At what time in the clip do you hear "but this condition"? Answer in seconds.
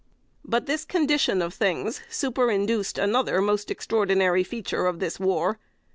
0.43-1.43